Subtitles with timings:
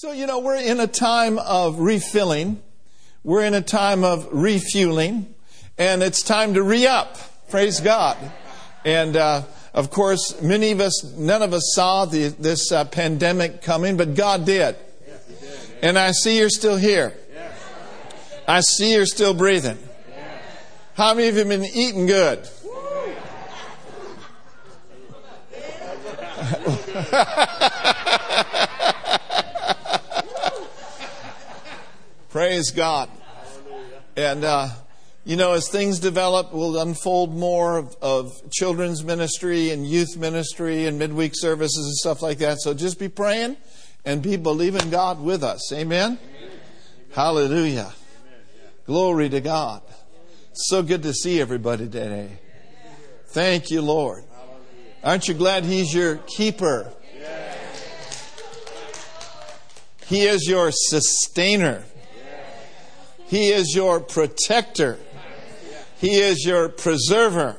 [0.00, 2.62] So, you know, we're in a time of refilling.
[3.22, 5.34] We're in a time of refueling.
[5.76, 7.18] And it's time to re up.
[7.50, 8.16] Praise God.
[8.82, 9.42] And, uh,
[9.74, 14.14] of course, many of us, none of us saw the, this uh, pandemic coming, but
[14.14, 14.74] God did.
[15.82, 17.12] And I see you're still here.
[18.48, 19.76] I see you're still breathing.
[20.94, 22.48] How many of you have been eating good?
[32.50, 33.08] Praise God.
[34.16, 34.70] And, uh,
[35.24, 40.86] you know, as things develop, we'll unfold more of, of, children's ministry and youth ministry
[40.86, 42.58] and midweek services and stuff like that.
[42.60, 43.56] So just be praying
[44.04, 45.72] and be believing God with us.
[45.72, 46.18] Amen?
[46.18, 46.50] Amen.
[47.12, 47.92] Hallelujah.
[47.92, 48.40] Amen.
[48.84, 49.82] Glory to God.
[50.52, 52.30] So good to see everybody today.
[53.28, 54.24] Thank you, Lord.
[55.04, 56.92] Aren't you glad He's your keeper?
[60.10, 61.84] He is your sustainer.
[63.30, 64.98] He is your protector.
[65.98, 67.56] He is your preserver.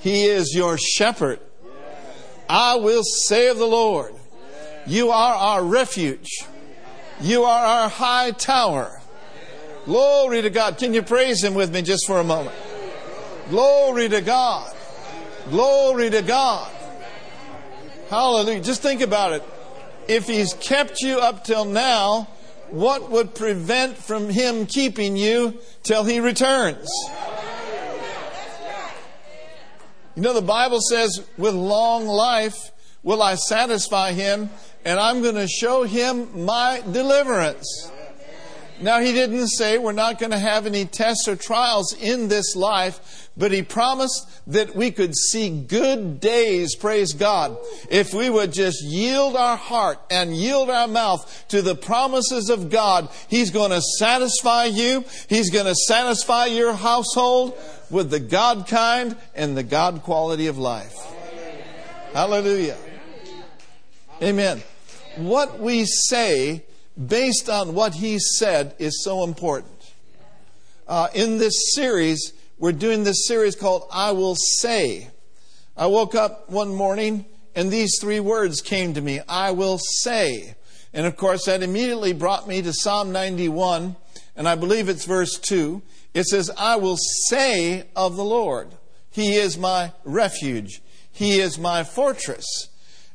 [0.00, 1.40] He is your shepherd.
[2.46, 4.14] I will say of the Lord,
[4.86, 6.28] You are our refuge.
[7.22, 9.00] You are our high tower.
[9.86, 10.76] Glory to God.
[10.76, 12.54] Can you praise Him with me just for a moment?
[13.48, 14.76] Glory to God.
[15.48, 16.70] Glory to God.
[18.10, 18.60] Hallelujah.
[18.60, 19.42] Just think about it.
[20.06, 22.28] If He's kept you up till now,
[22.70, 26.88] what would prevent from him keeping you till he returns?
[30.14, 32.72] You know, the Bible says, with long life
[33.02, 34.48] will I satisfy him,
[34.84, 37.90] and I'm going to show him my deliverance.
[38.80, 42.56] Now, he didn't say we're not going to have any tests or trials in this
[42.56, 47.56] life, but he promised that we could see good days, praise God,
[47.90, 52.70] if we would just yield our heart and yield our mouth to the promises of
[52.70, 53.08] God.
[53.28, 55.04] He's going to satisfy you.
[55.28, 57.58] He's going to satisfy your household
[57.90, 60.96] with the God kind and the God quality of life.
[62.12, 62.78] Hallelujah.
[64.22, 64.62] Amen.
[65.16, 66.64] What we say
[67.06, 69.72] based on what he said is so important.
[70.88, 75.10] Uh, in this series, we're doing this series called I Will Say.
[75.76, 80.54] I woke up one morning and these three words came to me I will say.
[80.94, 83.96] And of course, that immediately brought me to Psalm 91,
[84.34, 85.82] and I believe it's verse 2.
[86.14, 88.68] It says, I will say of the Lord,
[89.10, 90.80] He is my refuge,
[91.12, 92.68] He is my fortress.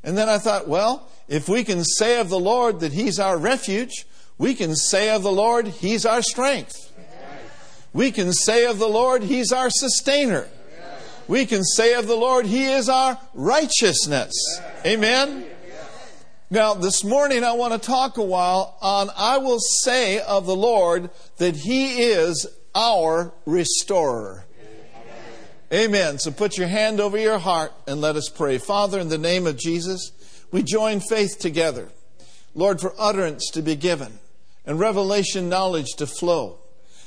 [0.04, 3.38] And then I thought, well, if we can say of the Lord that He's our
[3.38, 4.06] refuge,
[4.38, 6.91] we can say of the Lord He's our strength.
[7.94, 10.48] We can say of the Lord He's our sustainer.
[11.28, 14.34] We can say of the Lord He is our righteousness.
[14.86, 15.46] Amen?
[16.50, 20.56] Now, this morning I want to talk a while on I will say of the
[20.56, 24.46] Lord that He is our restorer.
[25.74, 26.20] Amen.
[26.20, 28.58] So put your hand over your heart and let us pray.
[28.58, 30.12] Father, in the name of Jesus,
[30.52, 31.88] we join faith together.
[32.54, 34.20] Lord, for utterance to be given
[34.66, 36.60] and revelation knowledge to flow,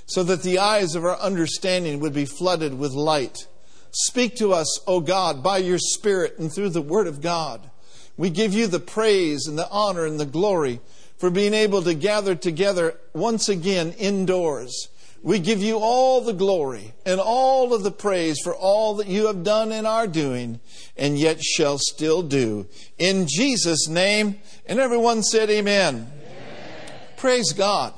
[0.07, 3.47] so that the eyes of our understanding would be flooded with light.
[3.91, 7.71] Speak to us, O God, by your Spirit and through the Word of God.
[8.17, 10.81] We give you the praise and the honor and the glory
[11.17, 14.89] for being able to gather together once again indoors
[15.25, 19.27] we give you all the glory and all of the praise for all that you
[19.27, 20.61] have done and are doing
[20.99, 22.67] and yet shall still do.
[22.99, 24.39] In Jesus' name.
[24.67, 25.95] And everyone said, Amen.
[25.95, 27.01] Amen.
[27.17, 27.95] Praise God.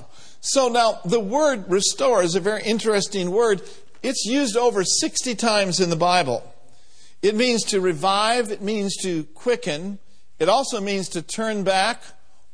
[0.48, 3.62] So now, the word restore is a very interesting word.
[4.02, 6.42] It's used over 60 times in the Bible.
[7.20, 9.98] It means to revive, it means to quicken,
[10.38, 12.02] it also means to turn back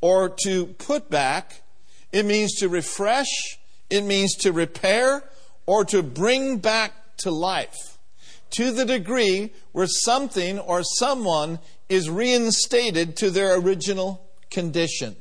[0.01, 1.63] or to put back,
[2.13, 3.59] it means to refresh
[3.93, 5.23] it means to repair
[5.67, 7.99] or to bring back to life
[8.49, 11.59] to the degree where something or someone
[11.91, 15.15] is reinstated to their original condition.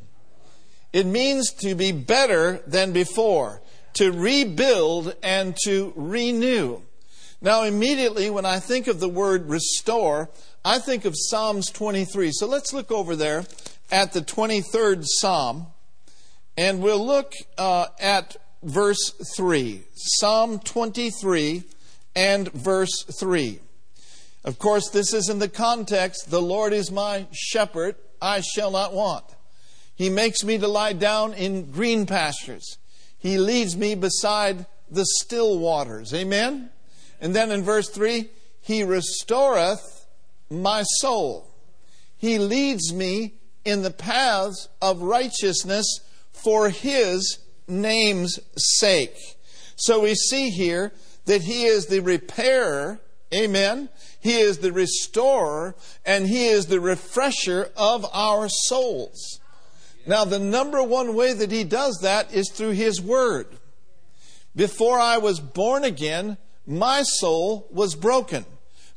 [0.94, 3.62] It means to be better than before,
[3.94, 6.81] to rebuild and to renew.
[7.42, 10.30] Now, immediately when I think of the word restore,
[10.63, 12.31] I think of Psalms 23.
[12.33, 13.45] So let's look over there
[13.92, 15.68] at the 23rd Psalm,
[16.56, 19.81] and we'll look uh, at verse 3.
[19.95, 21.63] Psalm 23
[22.16, 23.60] and verse 3.
[24.44, 28.94] Of course, this is in the context the Lord is my shepherd, I shall not
[28.94, 29.24] want.
[30.01, 32.80] He makes me to lie down in green pastures.
[33.19, 36.12] He leads me beside the still waters.
[36.12, 36.71] Amen?
[37.19, 38.27] And then in verse 3,
[38.62, 40.07] He restoreth
[40.50, 41.53] my soul.
[42.18, 46.00] He leads me in the paths of righteousness
[46.31, 47.38] for his
[47.68, 49.38] name's sake.
[49.75, 50.94] So we see here
[51.25, 53.00] that he is the repairer,
[53.31, 53.89] amen.
[54.19, 59.41] He is the restorer and he is the refresher of our souls.
[60.06, 63.48] Now, the number one way that he does that is through his word.
[64.56, 68.45] Before I was born again, my soul was broken.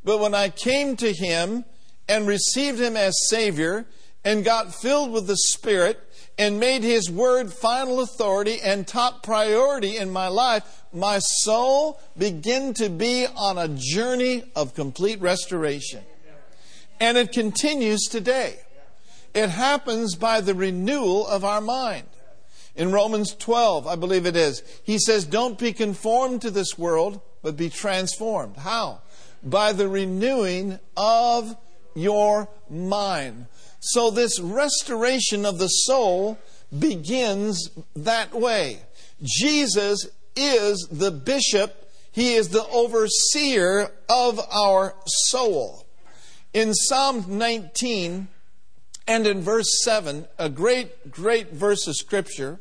[0.03, 1.65] But when I came to him
[2.09, 3.87] and received him as Savior
[4.25, 6.01] and got filled with the Spirit
[6.39, 12.75] and made his word final authority and top priority in my life, my soul began
[12.75, 16.03] to be on a journey of complete restoration.
[17.01, 18.59] And it continues today.
[19.35, 22.07] It happens by the renewal of our mind.
[22.77, 27.21] In Romans 12, I believe it is, he says, Don't be conformed to this world,
[27.43, 28.57] but be transformed.
[28.57, 29.03] How?
[29.43, 31.57] By the renewing of
[31.95, 33.47] your mind.
[33.81, 36.39] So, this restoration of the soul
[36.77, 38.81] begins that way.
[39.23, 45.87] Jesus is the bishop, he is the overseer of our soul.
[46.53, 48.29] In Psalm 19
[49.07, 52.61] and in verse 7, a great, great verse of scripture,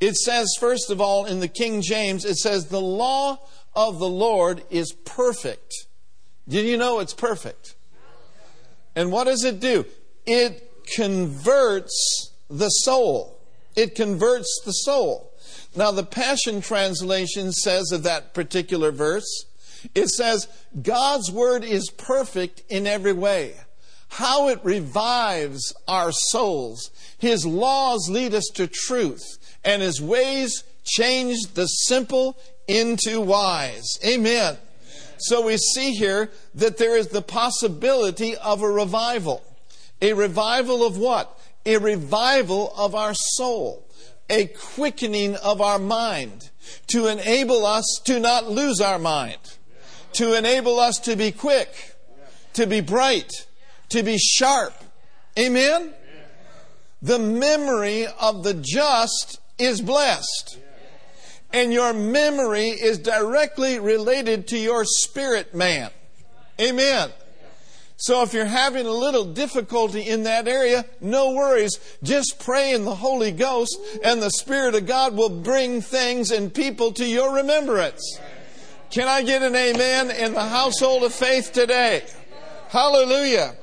[0.00, 3.38] it says, first of all, in the King James, it says, The law
[3.74, 5.72] of the Lord is perfect.
[6.48, 7.74] Did you know it's perfect?
[8.94, 9.84] And what does it do?
[10.26, 13.38] It converts the soul.
[13.76, 15.32] It converts the soul.
[15.76, 19.44] Now, the Passion Translation says of that particular verse,
[19.94, 20.48] it says,
[20.82, 23.54] God's word is perfect in every way.
[24.08, 26.90] How it revives our souls.
[27.18, 33.98] His laws lead us to truth, and His ways change the simple into wise.
[34.04, 34.56] Amen.
[35.18, 39.42] So we see here that there is the possibility of a revival.
[40.00, 41.38] A revival of what?
[41.66, 43.88] A revival of our soul
[44.30, 46.50] a quickening of our mind
[46.88, 49.38] to enable us to not lose our mind,
[50.12, 51.94] to enable us to be quick,
[52.52, 53.46] to be bright,
[53.90, 54.74] to be sharp.
[55.38, 55.92] Amen?
[57.00, 60.58] The memory of the just is blessed.
[61.52, 65.90] And your memory is directly related to your spirit man.
[66.60, 67.10] Amen.
[67.96, 71.80] So if you're having a little difficulty in that area, no worries.
[72.02, 76.54] Just pray in the Holy Ghost and the Spirit of God will bring things and
[76.54, 78.20] people to your remembrance.
[78.90, 82.04] Can I get an amen in the household of faith today?
[82.68, 83.56] Hallelujah.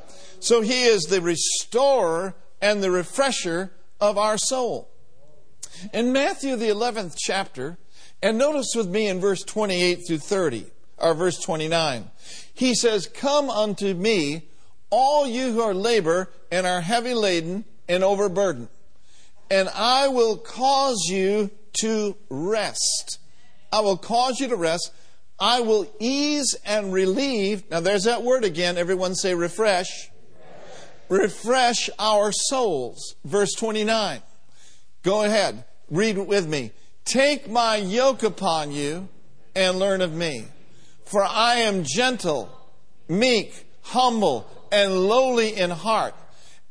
[0.46, 4.92] So he is the restorer and the refresher of our soul.
[5.92, 7.80] In Matthew, the 11th chapter,
[8.22, 10.68] and notice with me in verse 28 through 30,
[11.00, 12.12] or verse 29.
[12.54, 14.44] He says, Come unto me,
[14.92, 18.68] all you who are labor and are heavy laden and overburdened,
[19.50, 21.50] and I will cause you
[21.82, 23.18] to rest.
[23.72, 24.94] I will cause you to rest.
[25.40, 27.64] I will ease and relieve.
[27.72, 28.78] Now there's that word again.
[28.78, 30.12] Everyone say refresh.
[31.10, 33.16] Refresh our souls.
[33.24, 34.22] Verse 29.
[35.04, 35.66] Go ahead.
[35.90, 36.72] Read with me.
[37.06, 39.08] Take my yoke upon you
[39.56, 40.46] and learn of me.
[41.06, 42.50] For I am gentle,
[43.08, 46.16] meek, humble, and lowly in heart,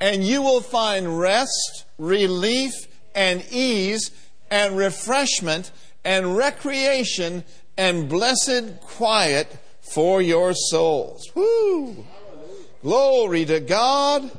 [0.00, 2.72] and you will find rest, relief,
[3.14, 4.10] and ease,
[4.50, 5.70] and refreshment,
[6.04, 7.44] and recreation,
[7.78, 11.30] and blessed quiet for your souls.
[11.34, 12.04] Woo!
[12.84, 14.30] Glory to God.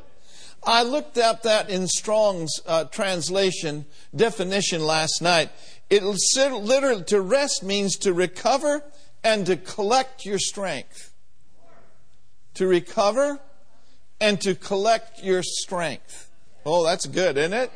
[0.63, 5.49] I looked up that in Strong's uh, translation definition last night.
[5.89, 8.83] It literally to rest means to recover
[9.23, 11.11] and to collect your strength.
[12.53, 13.39] To recover
[14.21, 16.29] and to collect your strength.
[16.67, 17.71] Oh, that's good, isn't it?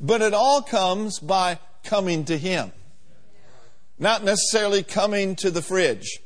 [0.00, 2.70] But it all comes by coming to Him.
[3.98, 6.20] Not necessarily coming to the fridge.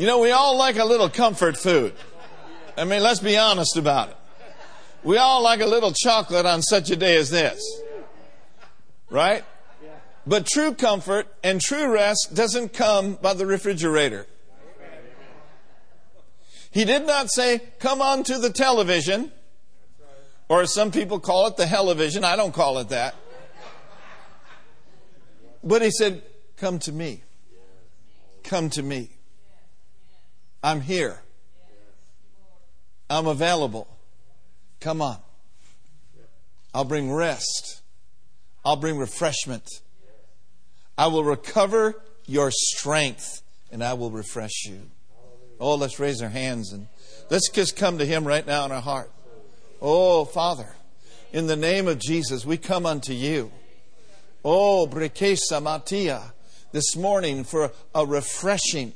[0.00, 1.92] You know, we all like a little comfort food.
[2.74, 4.16] I mean, let's be honest about it.
[5.02, 7.62] We all like a little chocolate on such a day as this.
[9.10, 9.44] Right?
[10.26, 14.26] But true comfort and true rest doesn't come by the refrigerator.
[16.70, 19.30] He did not say, come on to the television,
[20.48, 22.24] or as some people call it the television.
[22.24, 23.14] I don't call it that.
[25.62, 26.22] But he said,
[26.56, 27.22] come to me.
[28.42, 29.10] Come to me.
[30.62, 31.20] I'm here.
[33.08, 33.88] I'm available.
[34.80, 35.18] Come on.
[36.72, 37.80] I'll bring rest.
[38.64, 39.68] I'll bring refreshment.
[40.96, 41.94] I will recover
[42.26, 44.82] your strength and I will refresh you.
[45.58, 46.86] Oh, let's raise our hands and
[47.30, 49.10] let's just come to Him right now in our heart.
[49.82, 50.68] Oh, Father,
[51.32, 53.50] in the name of Jesus, we come unto you.
[54.44, 56.32] Oh, Brekesa Matia,
[56.72, 58.92] this morning for a refreshing,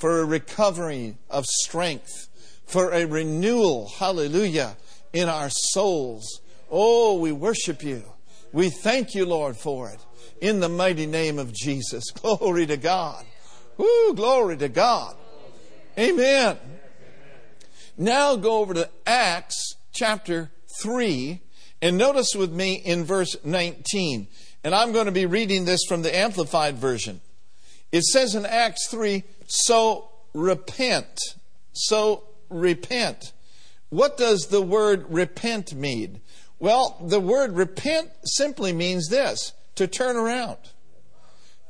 [0.00, 2.28] for a recovery of strength,
[2.66, 4.76] for a renewal, hallelujah,
[5.12, 6.40] in our souls.
[6.70, 8.02] Oh, we worship you.
[8.52, 10.00] We thank you, Lord, for it.
[10.40, 12.10] In the mighty name of Jesus.
[12.14, 13.24] Glory to God.
[13.76, 15.16] Woo, glory to God.
[15.98, 16.58] Amen.
[17.96, 20.50] Now go over to Acts chapter
[20.82, 21.40] 3
[21.80, 24.28] and notice with me in verse 19.
[24.62, 27.22] And I'm going to be reading this from the Amplified Version.
[27.92, 31.18] It says in Acts 3, so repent.
[31.72, 33.32] So repent.
[33.88, 36.20] What does the word repent mean?
[36.58, 40.58] Well, the word repent simply means this to turn around,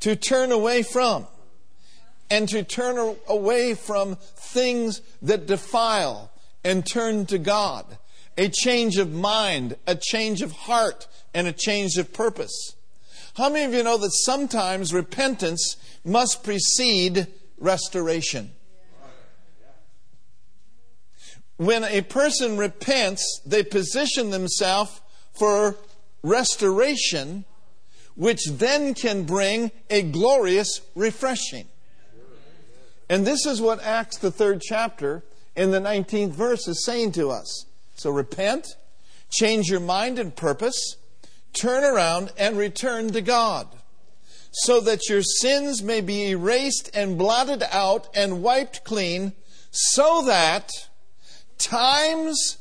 [0.00, 1.26] to turn away from,
[2.28, 6.32] and to turn away from things that defile
[6.64, 7.98] and turn to God.
[8.36, 12.74] A change of mind, a change of heart, and a change of purpose.
[13.34, 17.26] How many of you know that sometimes repentance must precede
[17.58, 18.50] restoration?
[21.56, 25.00] When a person repents, they position themselves
[25.38, 25.76] for
[26.22, 27.44] restoration,
[28.14, 31.66] which then can bring a glorious refreshing.
[33.10, 35.22] And this is what Acts, the third chapter,
[35.56, 37.66] in the 19th verse, is saying to us.
[37.96, 38.66] So repent,
[39.30, 40.96] change your mind and purpose,
[41.52, 43.68] turn around and return to God,
[44.52, 49.32] so that your sins may be erased and blotted out and wiped clean,
[49.70, 50.70] so that
[51.58, 52.58] times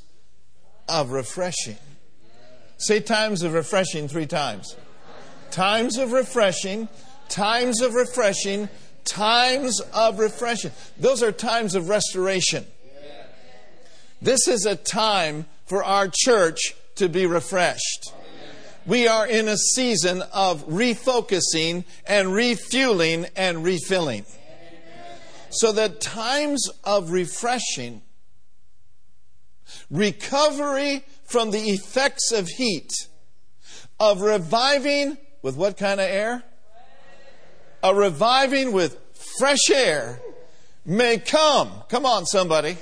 [0.88, 1.78] of refreshing.
[2.78, 4.76] Say times of refreshing three times.
[5.52, 6.88] Times of refreshing,
[7.28, 8.70] times of refreshing,
[9.04, 10.72] times of refreshing.
[10.98, 12.66] Those are times of restoration.
[14.22, 18.14] This is a time for our church to be refreshed
[18.86, 24.26] we are in a season of refocusing and refueling and refilling.
[25.52, 28.02] So that times of refreshing,
[29.90, 32.92] recovery from the effects of heat,
[34.00, 36.44] of reviving with what kind of air?
[37.84, 38.98] A reviving with
[39.38, 40.20] fresh air
[40.86, 41.72] may come.
[41.90, 42.78] Come on, somebody.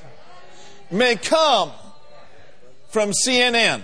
[0.89, 1.71] May come
[2.89, 3.83] from CNN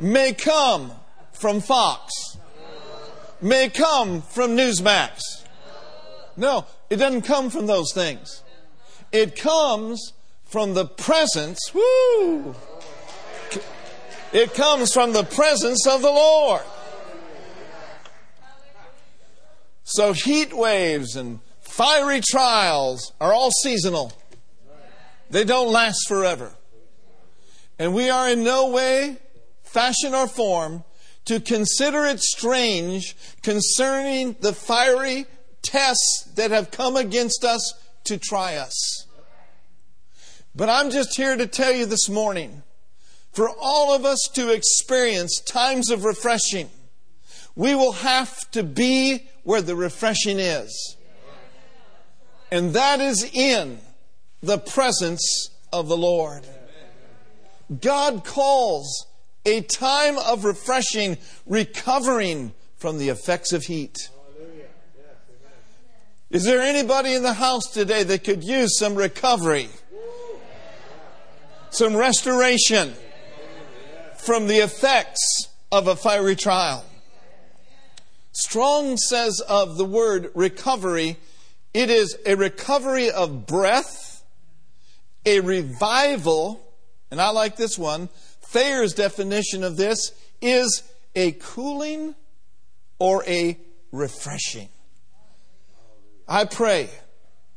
[0.00, 0.92] may come
[1.32, 2.36] from Fox,
[3.40, 5.20] may come from Newsmax.
[6.36, 8.42] No, it doesn't come from those things.
[9.12, 10.12] It comes
[10.44, 12.54] from the presence, woo!
[14.32, 16.62] It comes from the presence of the Lord.
[19.84, 24.12] So heat waves and fiery trials are all seasonal.
[25.30, 26.52] They don't last forever.
[27.78, 29.18] And we are in no way
[29.74, 30.84] fashion, or form
[31.26, 35.26] to consider it strange concerning the fiery
[35.62, 39.06] tests that have come against us to try us.
[40.54, 42.62] But I'm just here to tell you this morning
[43.32, 46.70] for all of us to experience times of refreshing,
[47.56, 50.96] we will have to be where the refreshing is.
[52.52, 53.80] And that is in
[54.40, 56.46] the presence of the Lord.
[57.80, 59.06] God calls
[59.44, 63.96] a time of refreshing, recovering from the effects of heat.
[66.30, 69.68] Is there anybody in the house today that could use some recovery,
[71.70, 72.92] some restoration
[74.16, 76.84] from the effects of a fiery trial?
[78.32, 81.18] Strong says of the word recovery,
[81.72, 84.24] it is a recovery of breath,
[85.24, 86.60] a revival,
[87.12, 88.08] and I like this one,
[88.54, 90.84] Thayer's definition of this is
[91.16, 92.14] a cooling
[93.00, 93.58] or a
[93.90, 94.68] refreshing.
[96.28, 96.88] I pray,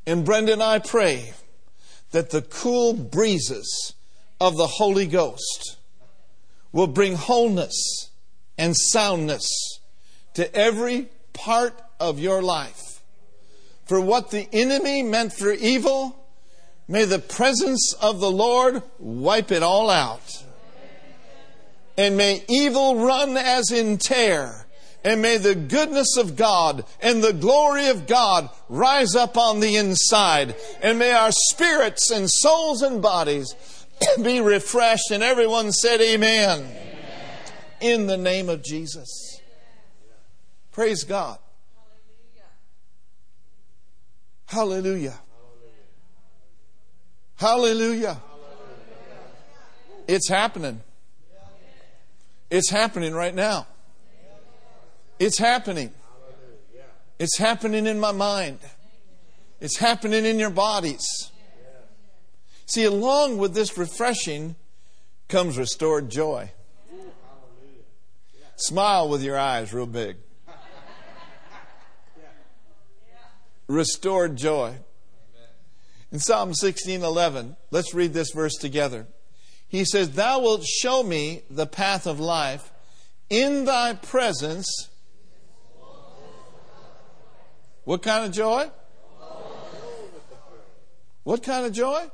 [0.08, 1.34] and Brendan, I pray
[2.14, 3.94] that the cool breezes
[4.42, 5.78] of the Holy Ghost
[6.72, 8.10] will bring wholeness
[8.58, 9.80] and soundness
[10.34, 13.04] to every part of your life.
[13.86, 16.28] For what the enemy meant for evil,
[16.88, 20.44] may the presence of the Lord wipe it all out.
[21.98, 24.68] And may evil run as in tear.
[25.04, 29.78] And may the goodness of God and the glory of God rise up on the
[29.78, 30.56] inside.
[30.82, 33.56] And may our spirits and souls and bodies
[34.24, 35.12] be refreshed.
[35.12, 36.60] And everyone said, Amen.
[36.60, 36.76] Amen.
[37.80, 39.40] In the name of Jesus.
[40.72, 41.40] Praise God.
[44.48, 45.20] Hallelujah.
[47.36, 48.18] Hallelujah.
[48.18, 48.22] Hallelujah.
[50.08, 50.82] It's happening.
[52.50, 53.68] It's happening right now.
[55.20, 55.94] It's happening.
[57.20, 58.60] It's happening in my mind.
[59.60, 61.06] It's happening in your bodies.
[62.68, 64.56] See, along with this refreshing
[65.28, 66.52] comes restored joy.
[68.56, 70.18] Smile with your eyes real big.
[73.68, 74.76] Restored joy.
[76.12, 79.08] In Psalm 16:11, let's read this verse together.
[79.68, 82.72] He says, "Thou wilt show me the path of life;
[83.30, 84.90] in thy presence
[87.88, 88.70] What kind of joy?
[91.24, 92.12] What kind of joy?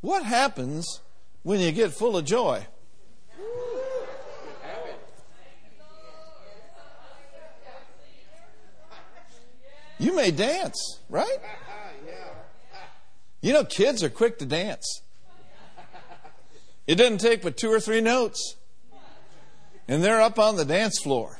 [0.00, 1.00] What happens
[1.42, 2.64] when you get full of joy?
[9.98, 11.38] You may dance, right?
[13.40, 15.02] You know, kids are quick to dance.
[16.86, 18.56] It doesn't take but two or three notes,
[19.86, 21.38] and they're up on the dance floor.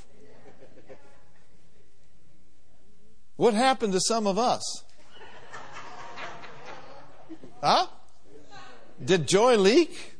[3.36, 4.84] What happened to some of us?
[7.62, 7.86] Huh?
[9.02, 10.14] Did joy leak?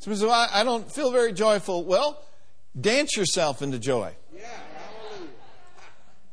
[0.00, 1.84] So I, I don't feel very joyful.
[1.84, 2.22] Well,
[2.78, 4.14] dance yourself into joy.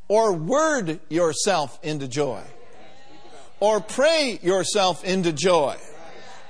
[0.10, 2.42] Or word yourself into joy.
[3.62, 5.78] Or pray yourself into joy.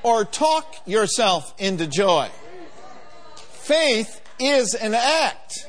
[0.02, 2.30] Or talk yourself into joy.
[3.36, 5.68] Faith is an act.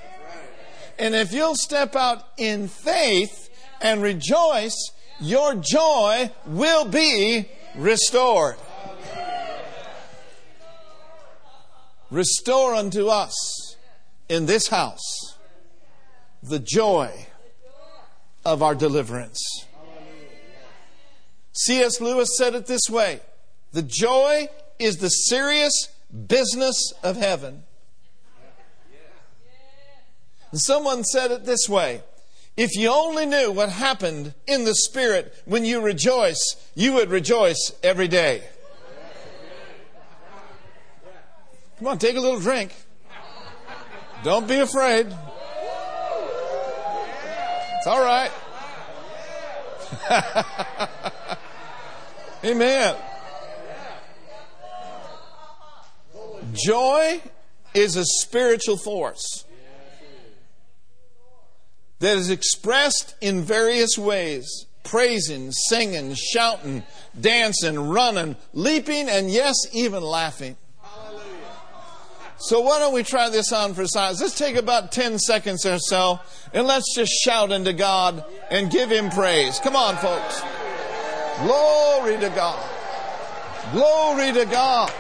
[0.99, 8.57] And if you'll step out in faith and rejoice, your joy will be restored.
[12.11, 13.77] Restore unto us
[14.29, 15.37] in this house
[16.43, 17.27] the joy
[18.45, 19.67] of our deliverance.
[21.53, 22.01] C.S.
[22.01, 23.21] Lewis said it this way
[23.73, 25.89] The joy is the serious
[26.27, 27.65] business of heaven.
[30.51, 32.03] And someone said it this way
[32.57, 37.73] If you only knew what happened in the Spirit when you rejoice, you would rejoice
[37.83, 38.43] every day.
[41.79, 42.75] Come on, take a little drink.
[44.23, 45.07] Don't be afraid.
[47.81, 48.31] It's all right.
[52.45, 52.95] Amen.
[56.53, 57.23] Joy
[57.73, 59.47] is a spiritual force
[62.01, 66.83] that is expressed in various ways praising, singing, shouting,
[67.19, 70.59] dancing, running, leaping, and yes, even laughing.
[72.41, 74.19] So why don't we try this on for size?
[74.23, 76.21] Let's take about 10 seconds or so
[76.55, 79.59] and let's just shout into God and give Him praise.
[79.59, 80.43] Come on, folks.
[81.43, 82.67] Glory to God.
[83.73, 84.91] Glory to God.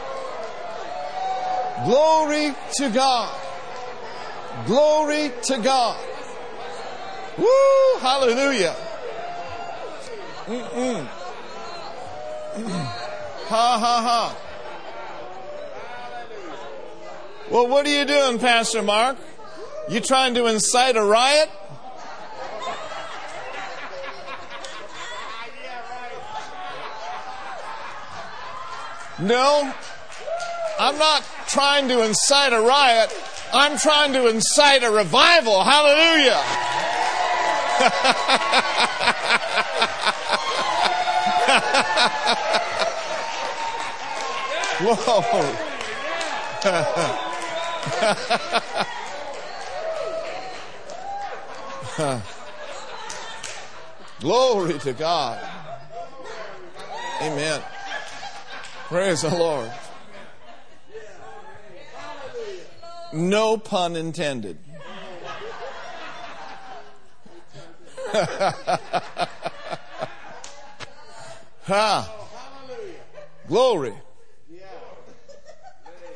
[1.87, 3.40] Glory to God.
[4.66, 5.98] Glory to God.
[7.38, 8.00] Woo!
[8.00, 8.76] Hallelujah.
[10.46, 11.09] Mm-mm.
[13.50, 14.50] Ha ha ha.
[17.51, 19.17] Well, what are you doing, Pastor Mark?
[19.89, 21.51] You trying to incite a riot?
[29.19, 29.75] No,
[30.79, 33.13] I'm not trying to incite a riot.
[33.53, 35.65] I'm trying to incite a revival.
[35.65, 36.41] Hallelujah.
[46.63, 47.17] Whoa.
[54.21, 55.43] Glory to God.
[57.23, 57.62] Amen.
[58.88, 59.73] Praise the Lord.
[63.12, 64.59] No pun intended.
[71.64, 72.14] ha!
[73.49, 73.95] Glory.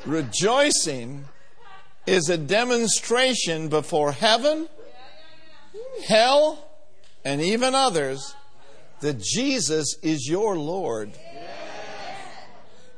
[0.05, 1.25] Rejoicing
[2.05, 4.67] is a demonstration before heaven,
[6.07, 6.69] hell,
[7.23, 8.35] and even others
[9.01, 11.11] that Jesus is your Lord.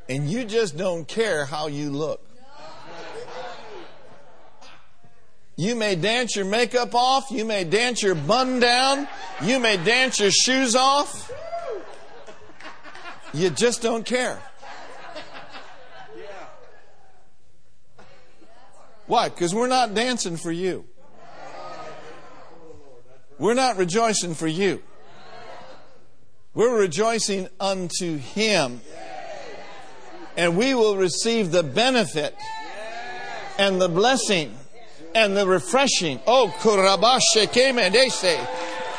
[0.09, 2.23] And you just don't care how you look.
[5.55, 7.31] You may dance your makeup off.
[7.31, 9.07] You may dance your bun down.
[9.41, 11.31] You may dance your shoes off.
[13.33, 14.39] You just don't care.
[19.07, 19.29] Why?
[19.29, 20.85] Because we're not dancing for you.
[23.39, 24.81] We're not rejoicing for you.
[26.53, 28.81] We're rejoicing unto Him.
[30.35, 32.35] And we will receive the benefit
[33.57, 34.55] and the blessing
[35.15, 36.19] and the refreshing.
[36.27, 37.47] Oh, kurabashe.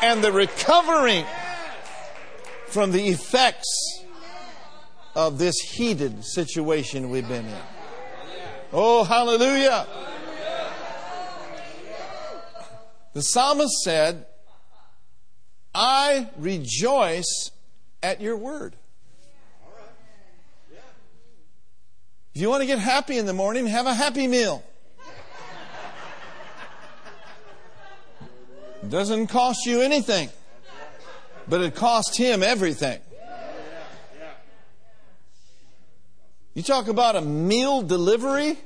[0.01, 1.25] And the recovering
[2.69, 4.05] from the effects
[5.15, 7.78] of this heated situation we've been in.
[8.73, 9.87] Oh, hallelujah.
[13.15, 14.27] The psalmist said,
[15.75, 17.51] I rejoice
[18.03, 18.77] at your word.
[22.35, 24.63] If you want to get happy in the morning, have a happy meal.
[28.89, 30.29] Doesn't cost you anything,
[31.49, 33.01] but it cost him everything.
[36.55, 38.59] You talk about a meal delivery?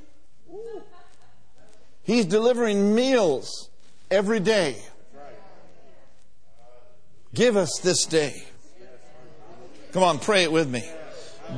[2.03, 3.71] He's delivering meals
[4.11, 4.77] every day.
[7.35, 8.45] Give us this day.
[9.93, 10.89] Come on, pray it with me.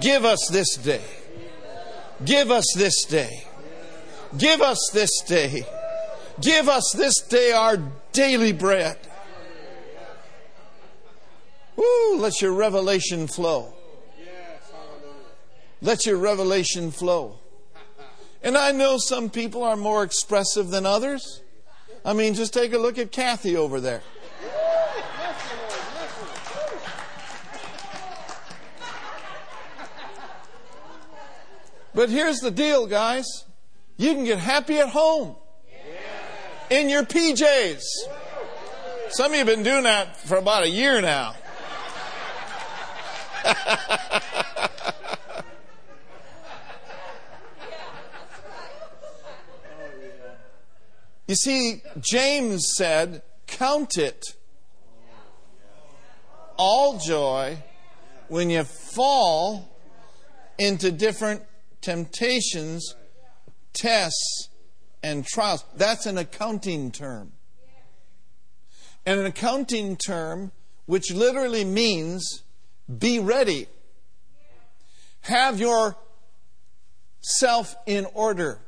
[0.01, 1.05] Give us this day.
[2.25, 3.45] Give us this day.
[4.37, 5.67] Give us this day.
[6.41, 7.79] Give us this day our
[8.13, 8.99] daily bread.
[11.77, 13.74] Woo, let your revelation flow.
[15.85, 17.41] Let your revelation flow.
[18.43, 21.43] And I know some people are more expressive than others.
[22.07, 24.01] I mean, just take a look at Kathy over there.
[31.95, 33.27] But here's the deal, guys.
[33.99, 35.37] You can get happy at home.
[36.71, 37.83] In your PJs.
[39.11, 41.35] Some of you have been doing that for about a year now.
[51.27, 54.35] you see, James said, Count it
[56.57, 57.59] all joy
[58.29, 59.77] when you fall
[60.59, 61.43] into different
[61.81, 62.95] temptations,
[63.73, 64.49] tests,
[65.03, 65.65] and trials.
[65.77, 67.33] That's an accounting term.
[69.07, 70.53] And an accounting term
[70.87, 72.43] which literally means
[72.99, 73.69] be ready.
[75.23, 75.97] Have your
[77.21, 78.61] self in order.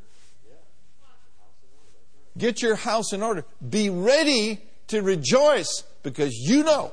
[2.38, 3.44] Get your house in order.
[3.68, 6.92] Be ready to rejoice because you know.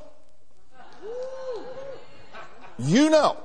[2.79, 3.37] You know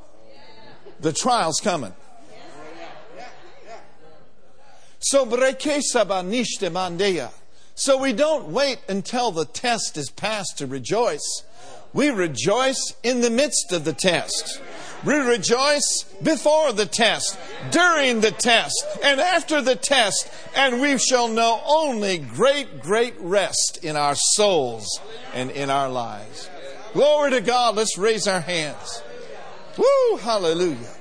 [1.01, 1.93] the trial's coming.
[5.01, 5.25] So
[7.75, 11.45] So we don't wait until the test is passed to rejoice.
[11.93, 14.61] We rejoice in the midst of the test.
[15.05, 17.39] We rejoice before the test,
[17.71, 23.79] during the test, and after the test, and we shall know only great, great rest
[23.83, 24.87] in our souls
[25.35, 26.51] and in our lives.
[26.95, 27.77] Glory to God.
[27.77, 29.03] Let's raise our hands.
[29.77, 30.17] Woo!
[30.17, 30.95] Hallelujah.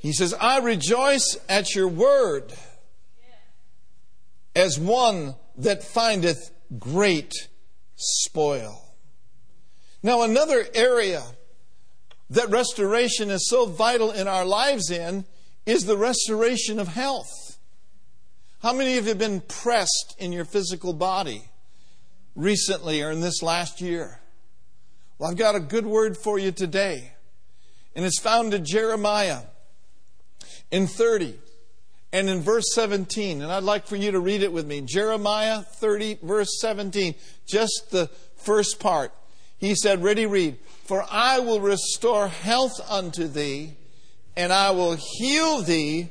[0.00, 2.52] He says, I rejoice at your word
[4.56, 7.34] as one that findeth great
[7.96, 8.79] spoil.
[10.02, 11.22] Now, another area
[12.30, 15.24] that restoration is so vital in our lives in
[15.66, 17.58] is the restoration of health.
[18.62, 21.44] How many of you have been pressed in your physical body
[22.34, 24.20] recently or in this last year?
[25.18, 27.12] Well, I've got a good word for you today.
[27.94, 29.40] And it's found in Jeremiah
[30.70, 31.38] in 30
[32.12, 33.42] and in verse 17.
[33.42, 34.80] And I'd like for you to read it with me.
[34.80, 37.14] Jeremiah 30, verse 17,
[37.46, 39.12] just the first part.
[39.60, 40.58] He said, Ready, read.
[40.84, 43.74] For I will restore health unto thee,
[44.36, 46.08] and I will heal thee.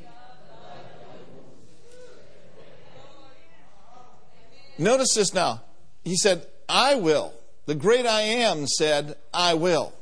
[4.78, 5.64] Notice this now.
[6.06, 7.34] He said, I will.
[7.66, 9.94] The great I am said, I will.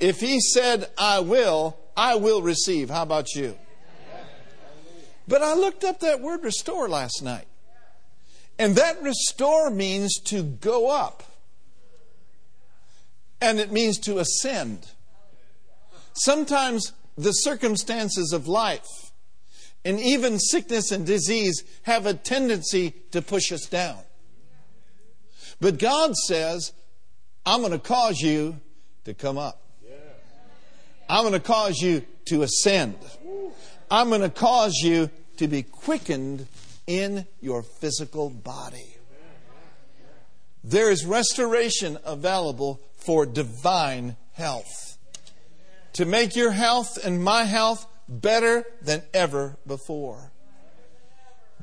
[0.00, 2.88] If he said, I will, I will receive.
[2.88, 3.56] How about you?
[5.28, 7.46] But I looked up that word restore last night.
[8.58, 11.22] And that restore means to go up.
[13.40, 14.86] And it means to ascend.
[16.14, 19.12] Sometimes the circumstances of life
[19.84, 23.98] and even sickness and disease have a tendency to push us down.
[25.60, 26.72] But God says,
[27.44, 28.60] I'm going to cause you
[29.04, 29.60] to come up.
[31.08, 32.96] I'm going to cause you to ascend.
[33.90, 36.46] I'm going to cause you to be quickened
[36.86, 38.96] in your physical body.
[40.62, 44.98] There is restoration available for divine health.
[45.94, 50.32] To make your health and my health better than ever before.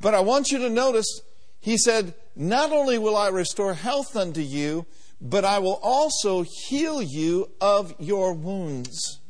[0.00, 1.20] But I want you to notice
[1.62, 4.84] he said, Not only will I restore health unto you,
[5.20, 9.20] but I will also heal you of your wounds.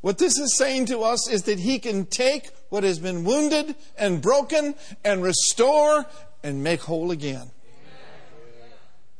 [0.00, 3.74] What this is saying to us is that He can take what has been wounded
[3.98, 6.06] and broken and restore
[6.44, 7.50] and make whole again.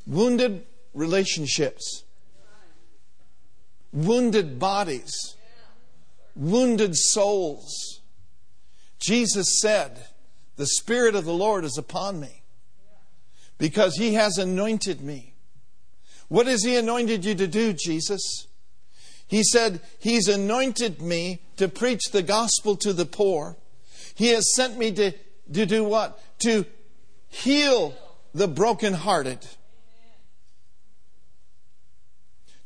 [0.07, 2.05] Wounded relationships,
[3.93, 5.37] wounded bodies,
[6.37, 8.01] wounded souls.
[8.99, 10.07] Jesus said,
[10.57, 12.43] The Spirit of the Lord is upon me
[13.59, 15.35] because He has anointed me.
[16.29, 18.47] What has He anointed you to do, Jesus?
[19.27, 23.57] He said, He's anointed me to preach the gospel to the poor.
[24.14, 25.12] He has sent me to,
[25.53, 26.21] to do what?
[26.40, 26.64] To
[27.29, 27.95] heal
[28.33, 29.47] the brokenhearted.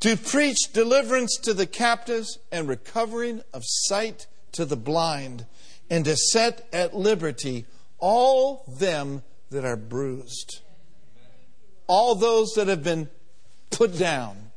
[0.01, 5.47] To preach deliverance to the captives and recovering of sight to the blind,
[5.91, 7.67] and to set at liberty
[7.99, 10.61] all them that are bruised.
[11.87, 13.09] All those that have been
[13.71, 14.49] put down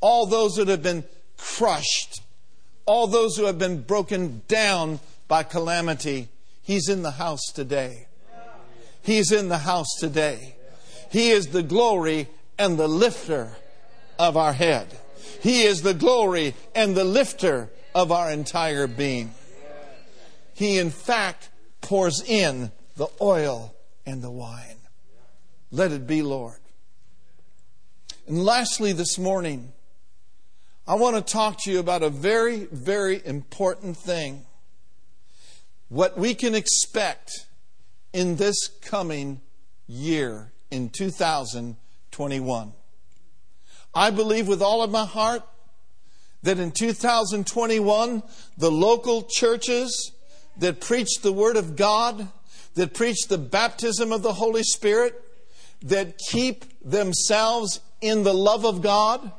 [0.00, 1.04] all those that have been
[1.36, 2.22] crushed,
[2.86, 6.28] all those who have been broken down by calamity.
[6.62, 8.06] He's in the house today.
[9.02, 10.56] He's in the house today.
[11.10, 13.56] He is the glory and the lifter
[14.20, 14.86] of our head.
[15.42, 19.32] He is the glory and the lifter of our entire being.
[20.52, 21.48] He, in fact,
[21.80, 24.76] pours in the oil and the wine.
[25.70, 26.58] Let it be, Lord.
[28.28, 29.72] And lastly, this morning,
[30.86, 34.44] I want to talk to you about a very, very important thing.
[35.88, 37.46] What we can expect
[38.12, 39.40] in this coming
[39.86, 42.72] year in 2021.
[43.94, 45.42] I believe with all of my heart
[46.42, 48.22] that in 2021,
[48.56, 50.12] the local churches
[50.56, 52.28] that preach the Word of God,
[52.74, 55.20] that preach the baptism of the Holy Spirit,
[55.82, 59.32] that keep themselves in the love of God,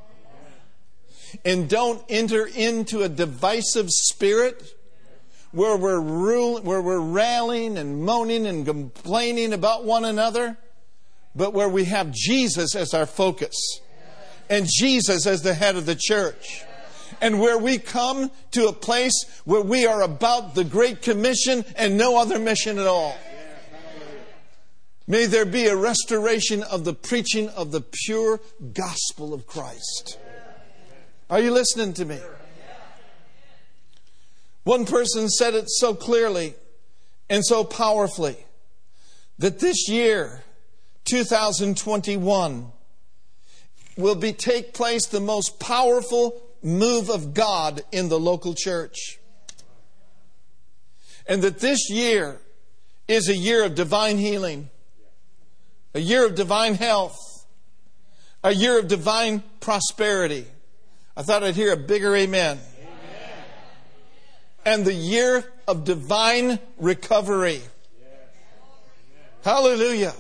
[1.45, 4.75] and don't enter into a divisive spirit
[5.51, 10.57] where we're, ruling, where we're railing and moaning and complaining about one another,
[11.35, 13.81] but where we have Jesus as our focus
[14.51, 16.63] and Jesus as the head of the church.
[17.21, 19.13] And where we come to a place
[19.45, 23.17] where we are about the Great Commission and no other mission at all.
[25.07, 28.41] May there be a restoration of the preaching of the pure
[28.73, 30.19] gospel of Christ.
[31.29, 32.19] Are you listening to me?
[34.63, 36.55] One person said it so clearly
[37.29, 38.37] and so powerfully
[39.37, 40.43] that this year,
[41.05, 42.71] 2021,
[43.97, 49.19] will be take place the most powerful move of God in the local church.
[51.27, 52.39] And that this year
[53.07, 54.69] is a year of divine healing,
[55.93, 57.17] a year of divine health,
[58.43, 60.45] a year of divine prosperity
[61.15, 62.57] I thought I'd hear a bigger amen.
[62.57, 63.43] amen.
[64.65, 67.61] And the year of divine recovery.
[69.43, 70.13] Hallelujah.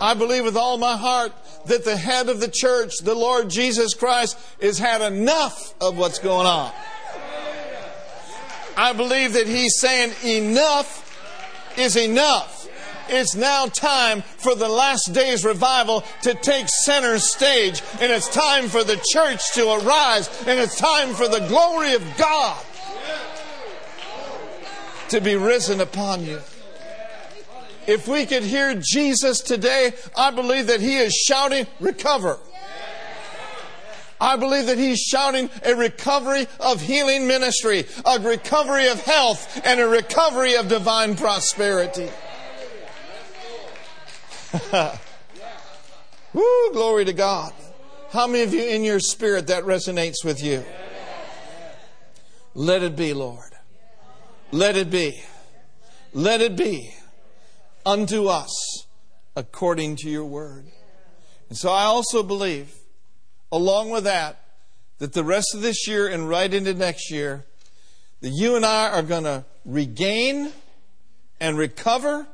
[0.00, 1.32] I believe with all my heart
[1.66, 6.18] that the head of the church, the Lord Jesus Christ, has had enough of what's
[6.18, 6.72] going on.
[8.76, 11.04] I believe that He's saying enough
[11.76, 12.68] is enough.
[13.08, 17.82] It's now time for the last days revival to take center stage.
[18.00, 20.28] And it's time for the church to arise.
[20.46, 22.62] And it's time for the glory of God
[25.08, 26.40] to be risen upon you.
[27.88, 32.38] If we could hear Jesus today, I believe that He is shouting, recover.
[34.20, 39.78] I believe that he's shouting a recovery of healing ministry, a recovery of health, and
[39.78, 42.10] a recovery of divine prosperity.
[46.32, 47.52] Woo, glory to God.
[48.10, 50.64] How many of you in your spirit that resonates with you?
[52.54, 53.52] Let it be, Lord.
[54.50, 55.22] Let it be.
[56.12, 56.97] Let it be
[57.88, 58.86] unto us
[59.34, 60.66] according to your word.
[61.48, 62.70] And so I also believe,
[63.50, 64.44] along with that,
[64.98, 67.46] that the rest of this year and right into next year,
[68.20, 70.52] that you and I are going to regain
[71.40, 72.26] and recover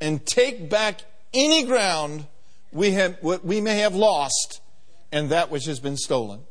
[0.00, 1.00] and take back
[1.34, 2.26] any ground
[2.70, 4.60] we, have, we may have lost
[5.10, 6.42] and that which has been stolen.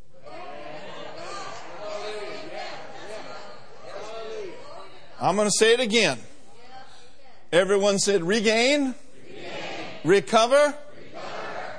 [5.18, 6.18] I'm going to say it again.
[7.52, 8.94] Everyone said regain,
[9.26, 9.52] regain.
[10.04, 10.74] Recover, recover,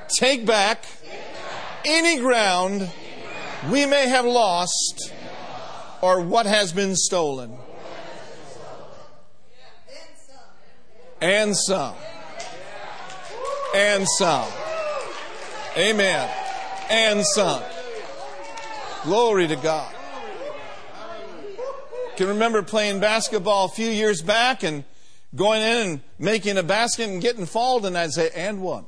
[0.07, 1.83] take back, take back.
[1.83, 2.91] Any, ground any ground
[3.71, 5.11] we may have lost
[6.01, 7.57] or what has been stolen.
[11.19, 11.95] And some.
[13.73, 14.51] And some.
[15.75, 16.29] Amen.
[16.91, 17.63] And some.
[19.03, 19.91] Glory to God.
[22.17, 24.83] Can remember playing basketball a few years back and
[25.35, 28.85] going in and making a basket and getting fouled, and I'd say, and one.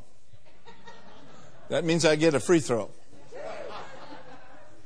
[1.70, 2.92] That means I get a free throw.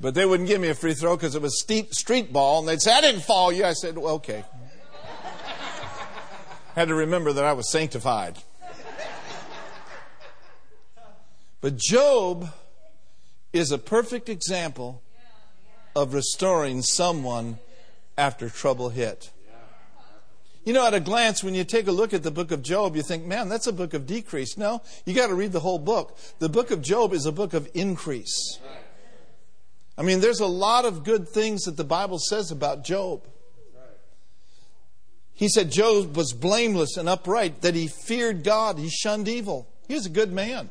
[0.02, 2.68] But they wouldn't give me a free throw because it was steep street ball, and
[2.68, 3.66] they'd say, I didn't fall you.
[3.66, 4.46] I said, well, okay.
[6.76, 8.38] Had to remember that I was sanctified.
[11.60, 12.50] But Job
[13.52, 15.02] is a perfect example
[15.94, 17.60] of restoring someone
[18.18, 19.32] after trouble hit.
[20.66, 22.96] You know, at a glance, when you take a look at the book of Job,
[22.96, 24.58] you think, man, that's a book of decrease.
[24.58, 26.18] No, you got to read the whole book.
[26.40, 28.60] The book of Job is a book of increase.
[29.98, 33.24] I mean, there's a lot of good things that the Bible says about Job.
[35.34, 39.70] He said Job was blameless and upright, that he feared God, he shunned evil.
[39.88, 40.70] He was a good man.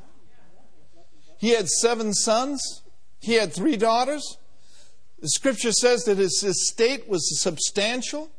[1.39, 2.83] He had seven sons,
[3.21, 4.37] he had three daughters.
[5.21, 8.31] The scripture says that his estate was substantial.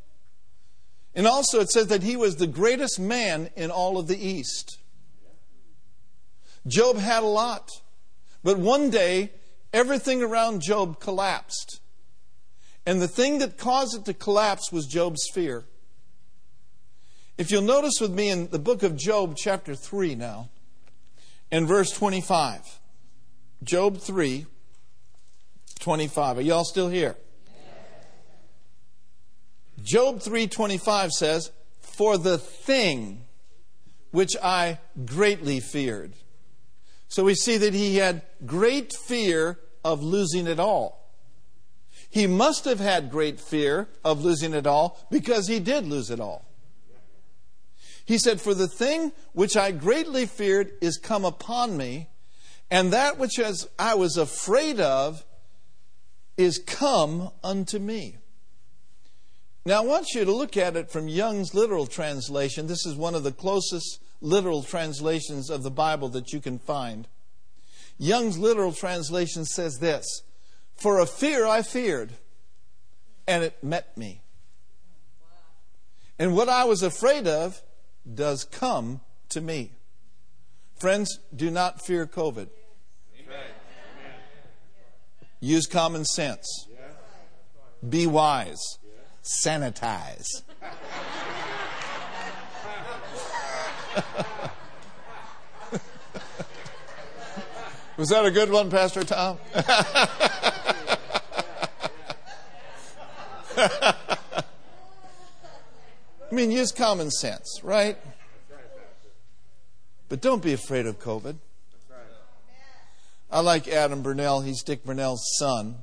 [1.16, 4.80] And also it says that he was the greatest man in all of the East.
[6.68, 7.70] Job had a lot.
[8.44, 9.32] But one day,
[9.74, 11.82] everything around Job collapsed.
[12.86, 15.66] And the thing that caused it to collapse was Job's fear.
[17.38, 20.50] If you'll notice with me in the book of Job, chapter 3 now,
[21.52, 22.80] in verse 25.
[23.64, 24.46] Job 3,
[25.80, 26.38] 25.
[26.38, 27.16] Are y'all still here?
[29.84, 33.26] Job 3:25 says, "For the thing
[34.12, 36.14] which I greatly feared."
[37.08, 41.00] So we see that he had great fear of losing it all.
[42.10, 46.20] He must have had great fear of losing it all because he did lose it
[46.20, 46.46] all.
[48.06, 52.10] He said, For the thing which I greatly feared is come upon me,
[52.72, 53.40] and that which
[53.78, 55.24] I was afraid of
[56.36, 58.18] is come unto me.
[59.66, 62.68] Now, I want you to look at it from Young's literal translation.
[62.68, 67.08] This is one of the closest literal translations of the Bible that you can find.
[67.98, 70.24] Young's literal translation says this
[70.76, 72.12] For a fear I feared,
[73.28, 74.22] and it met me.
[76.18, 77.62] And what I was afraid of
[78.12, 79.72] does come to me.
[80.78, 82.48] Friends, do not fear COVID.
[85.42, 86.68] Use common sense.
[87.88, 88.80] Be wise.
[89.24, 90.44] Sanitize.
[97.98, 99.38] Was that a good one, Pastor Tom?
[103.58, 103.96] I
[106.32, 107.98] mean, use common sense, right?
[110.08, 111.36] But don't be afraid of COVID.
[113.30, 114.42] I like Adam Bernal.
[114.42, 115.76] He's Dick Bernal's son.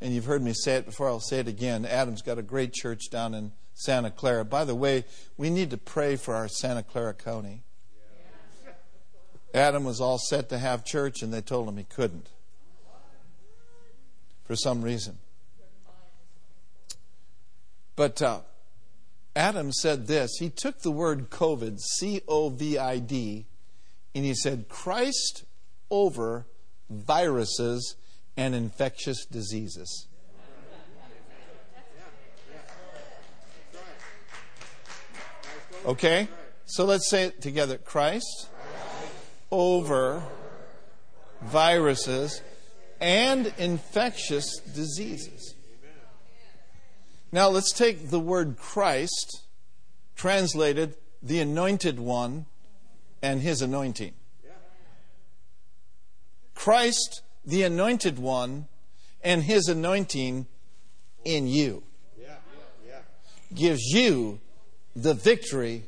[0.00, 1.84] And you've heard me say it before, I'll say it again.
[1.84, 4.44] Adam's got a great church down in Santa Clara.
[4.44, 5.04] By the way,
[5.36, 7.62] we need to pray for our Santa Clara County.
[9.54, 12.28] Adam was all set to have church, and they told him he couldn't
[14.44, 15.18] for some reason.
[17.96, 18.40] But uh,
[19.34, 20.36] Adam said this.
[20.38, 23.46] He took the word COVID, C O V I D,
[24.14, 25.44] and he said, Christ
[25.90, 26.46] over
[26.90, 27.96] viruses,
[28.38, 30.06] and infectious diseases.
[35.84, 36.28] Okay?
[36.64, 38.48] So let's say it together Christ
[39.50, 40.22] over
[41.42, 42.40] viruses
[43.00, 45.54] and infectious diseases.
[47.32, 49.42] Now let's take the word Christ,
[50.14, 52.46] translated the anointed one,
[53.20, 54.14] and his anointing.
[56.54, 58.66] Christ, the anointed one,
[59.22, 60.46] and his anointing
[61.24, 61.82] in you
[63.54, 64.40] gives you
[64.94, 65.84] the victory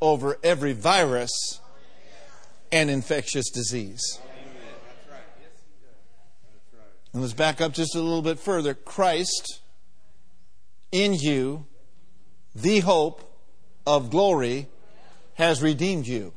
[0.00, 1.60] over every virus
[2.72, 4.18] and infectious disease.
[7.12, 8.74] And let's back up just a little bit further.
[8.74, 9.60] Christ
[10.92, 11.66] in you,
[12.54, 13.22] the hope
[13.86, 14.68] of glory,
[15.34, 16.32] has redeemed you.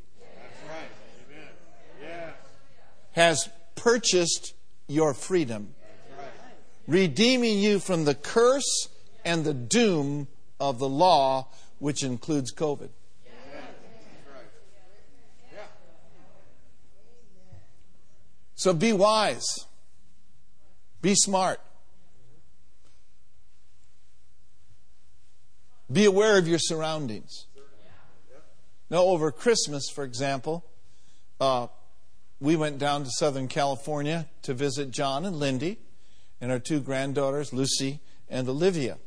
[3.12, 3.48] Has
[3.84, 4.54] purchased
[4.88, 5.76] your freedom,
[6.88, 8.88] redeeming you from the curse
[9.26, 10.26] and the doom
[10.58, 12.90] of the law, which includes COVID.
[18.56, 19.66] So be wise.
[21.02, 21.60] Be smart.
[25.92, 27.48] Be aware of your surroundings.
[28.90, 30.64] Now, over Christmas, for example,
[31.42, 31.68] uh,
[32.44, 35.78] we went down to Southern California to visit John and Lindy
[36.42, 38.98] and our two granddaughters, Lucy and Olivia.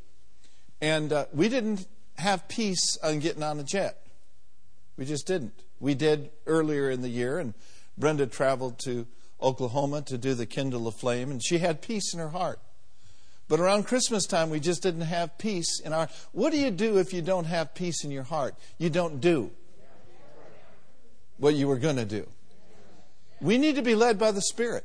[0.80, 3.98] And uh, we didn't have peace on getting on a jet.
[4.96, 5.52] We just didn't.
[5.80, 7.52] We did earlier in the year, and
[7.98, 9.06] Brenda traveled to
[9.42, 12.58] Oklahoma to do the Kindle of Flame, and she had peace in her heart.
[13.48, 16.08] But around Christmas time, we just didn't have peace in our.
[16.32, 18.54] What do you do if you don't have peace in your heart?
[18.78, 19.50] You don't do
[21.36, 22.26] what you were going to do.
[23.40, 24.84] We need to be led by the Spirit.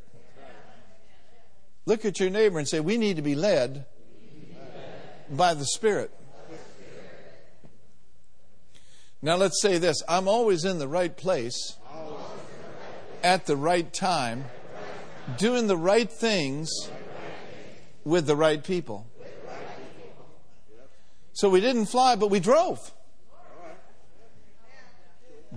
[1.85, 3.85] Look at your neighbor and say, We need to be led
[5.29, 6.11] by the Spirit.
[9.21, 11.77] Now let's say this I'm always in the right place
[13.23, 14.45] at the right time,
[15.37, 16.71] doing the right things
[18.03, 19.07] with the right people.
[21.33, 22.79] So we didn't fly, but we drove.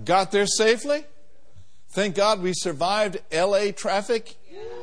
[0.03, 1.05] Got there safely.
[1.89, 4.35] Thank God we survived LA traffic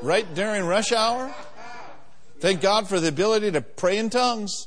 [0.03, 1.34] right during rush hour.
[2.40, 4.66] Thank God for the ability to pray in tongues.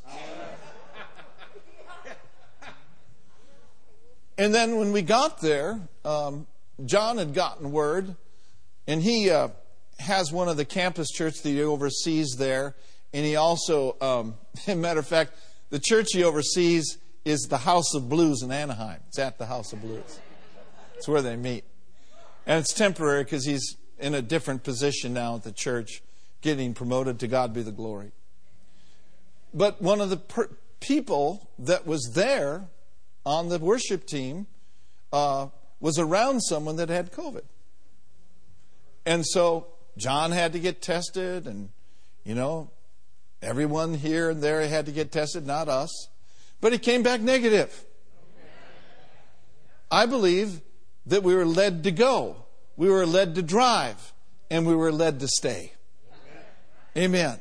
[4.38, 6.46] And then when we got there, um,
[6.86, 8.16] John had gotten word,
[8.86, 9.50] and he uh,
[10.00, 12.76] has one of the campus churches that he oversees there.
[13.14, 14.36] And he also, um,
[14.68, 15.34] matter of fact,
[15.70, 19.00] the church he oversees is the House of Blues in Anaheim.
[19.08, 20.20] It's at the House of Blues.
[20.96, 21.64] It's where they meet.
[22.46, 26.02] And it's temporary because he's in a different position now at the church,
[26.42, 28.12] getting promoted to God be the glory.
[29.54, 32.66] But one of the per- people that was there
[33.26, 34.48] on the worship team
[35.12, 35.48] uh,
[35.80, 37.44] was around someone that had COVID.
[39.06, 39.68] And so
[39.98, 41.70] John had to get tested, and,
[42.24, 42.72] you know,
[43.42, 46.10] everyone here and there had to get tested, not us.
[46.60, 47.86] But he came back negative.
[49.90, 50.62] I believe
[51.06, 52.46] that we were led to go,
[52.76, 54.14] we were led to drive,
[54.50, 55.74] and we were led to stay.
[56.98, 57.40] Amen.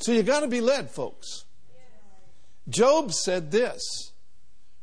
[0.00, 1.44] So you got to be led, folks.
[2.68, 4.12] Job said this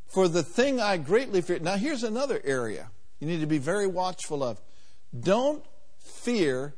[0.07, 1.59] For the thing I greatly fear.
[1.59, 4.61] Now, here's another area you need to be very watchful of.
[5.17, 5.63] Don't
[5.97, 6.75] fear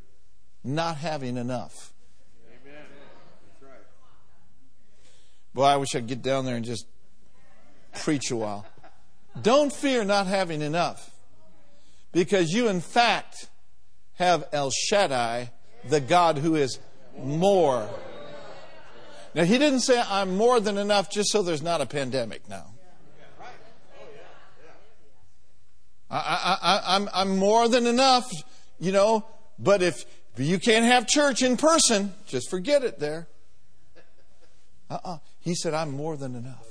[0.63, 1.93] not having enough.
[2.47, 2.81] Amen.
[3.61, 3.71] Right.
[5.53, 6.85] Boy, I wish I'd get down there and just
[8.01, 8.65] preach a while.
[9.41, 11.11] Don't fear not having enough,
[12.11, 13.49] because you, in fact,
[14.15, 15.51] have El Shaddai,
[15.87, 16.79] the God who is
[17.17, 17.89] more.
[19.33, 22.65] Now, he didn't say, I'm more than enough just so there's not a pandemic now.
[26.11, 28.31] I, I, I'm, I'm more than enough,
[28.79, 29.27] you know,
[29.59, 30.05] but if
[30.37, 33.27] you can't have church in person, just forget it there.
[34.89, 35.13] Uh uh-uh.
[35.13, 36.68] uh He said, I'm more than enough.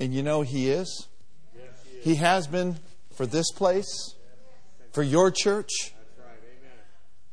[0.00, 1.08] And you know, He is.
[2.00, 2.76] He has been
[3.14, 4.14] for this place,
[4.92, 5.92] for your church,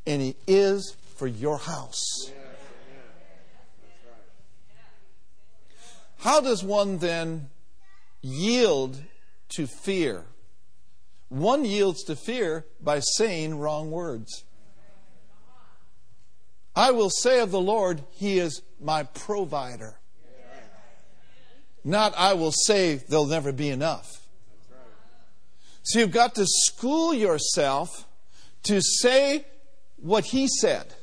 [0.07, 2.31] and He is for your house.
[6.17, 7.49] How does one then
[8.21, 9.03] yield
[9.49, 10.25] to fear?
[11.29, 14.43] One yields to fear by saying wrong words.
[16.75, 19.99] I will say of the Lord, He is my provider.
[21.85, 24.27] Not, I will say there'll never be enough.
[25.83, 28.07] So you've got to school yourself
[28.63, 29.45] to say
[29.97, 30.93] what He said.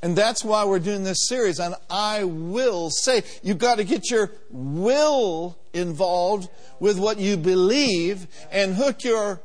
[0.00, 3.24] And that's why we're doing this series on I will say.
[3.42, 6.48] You've got to get your will involved
[6.78, 9.42] with what you believe and hook your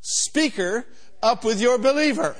[0.00, 0.84] speaker
[1.22, 2.34] up with your believer.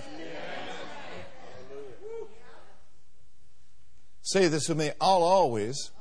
[4.22, 5.91] Say this with me I'll always,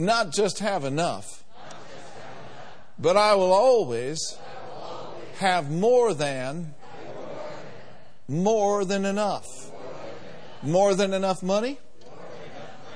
[0.00, 1.44] not just have enough,
[2.98, 4.36] but I will always
[5.38, 6.74] have more than
[8.30, 9.46] more than enough.
[10.62, 11.78] More than enough money.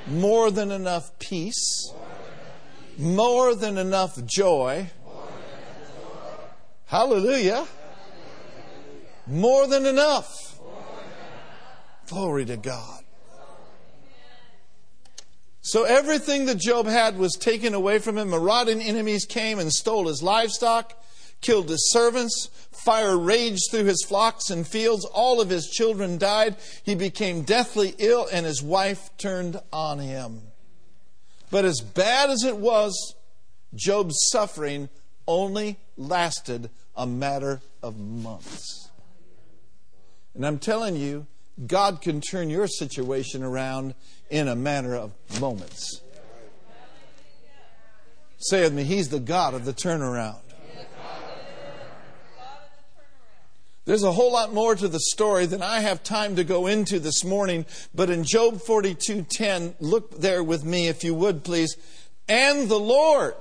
[0.06, 1.92] More than enough peace.
[2.96, 4.90] More than enough joy.
[6.86, 7.66] Hallelujah.
[9.26, 10.60] More than enough.
[12.08, 13.03] Glory to God.
[15.66, 18.28] So everything that Job had was taken away from him.
[18.28, 20.92] Marauding enemies came and stole his livestock
[21.40, 22.50] killed his servants.
[22.70, 25.06] Fire raged through his flocks and fields.
[25.06, 26.56] All of his children died.
[26.82, 30.42] He became deathly ill, and his wife turned on him.
[31.50, 33.14] But as bad as it was,
[33.74, 34.90] Job's suffering
[35.26, 38.90] only lasted a matter of months.
[40.34, 41.26] And I'm telling you,
[41.66, 43.94] God can turn your situation around
[44.30, 46.00] in a matter of moments.
[48.38, 50.40] Say with me, He's the God of the turnaround.
[53.86, 56.98] There's a whole lot more to the story than I have time to go into
[56.98, 61.76] this morning, but in Job 42:10, look there with me if you would please.
[62.26, 63.34] And the Lord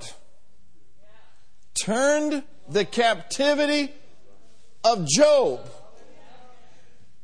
[1.74, 3.92] turned the captivity
[4.84, 5.66] of Job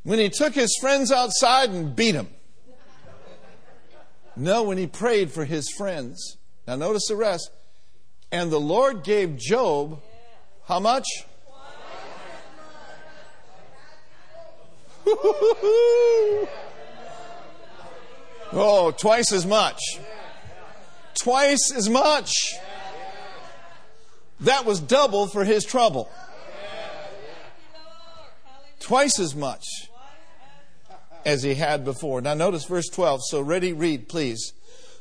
[0.03, 2.28] when he took his friends outside and beat them.
[4.36, 6.38] No, when he prayed for his friends.
[6.66, 7.51] Now notice the rest.
[8.32, 10.01] And the Lord gave Job
[10.66, 11.05] how much?
[18.53, 19.80] oh, twice as much.
[21.18, 22.55] Twice as much.
[24.40, 26.09] That was double for his trouble.
[28.78, 29.89] Twice as much
[31.24, 32.20] as he had before.
[32.20, 33.20] Now notice verse 12.
[33.28, 34.52] So ready, read, please.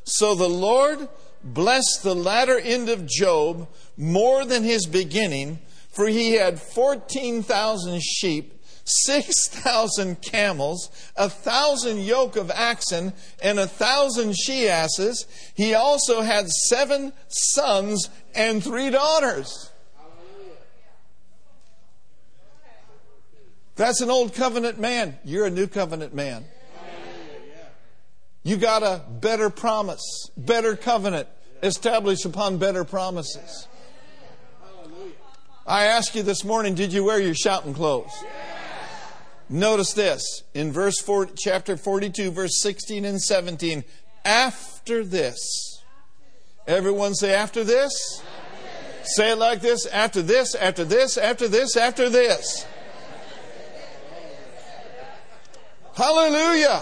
[0.03, 1.07] So the Lord
[1.43, 3.67] blessed the latter end of Job
[3.97, 5.59] more than his beginning,
[5.91, 8.59] for he had 14,000 sheep
[9.05, 15.27] 6,000 camels, a thousand yoke of oxen, and a thousand she asses.
[15.53, 19.69] He also had seven sons and three daughters.
[23.79, 25.17] That's an old covenant man.
[25.23, 26.43] You're a new covenant man.
[28.43, 31.29] You got a better promise, better covenant
[31.63, 33.69] established upon better promises.
[35.65, 38.11] I ask you this morning, did you wear your shouting clothes?
[39.47, 43.85] Notice this in verse 4, chapter 42, verse 16 and 17.
[44.25, 45.81] After this,
[46.67, 47.93] everyone say, after this?
[48.19, 49.15] After this.
[49.15, 52.65] Say it like this after this, after this, after this, after this.
[55.99, 56.81] Hallelujah.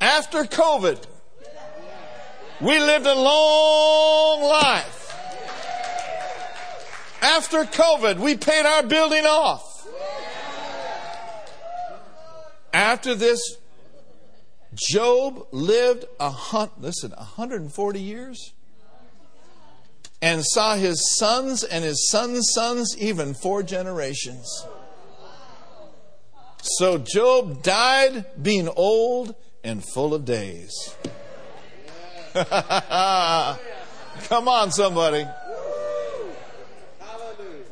[0.00, 0.98] After COVID,
[2.60, 5.00] we lived a long life.
[7.22, 9.86] After COVID, we paid our building off.
[12.72, 13.40] After this,
[14.74, 18.52] Job lived a hun- listen, 140 years
[20.20, 24.66] and saw his sons and his sons' sons even four generations.
[26.66, 30.96] So Job died being old and full of days.
[32.32, 32.48] Come
[34.48, 35.26] on, somebody.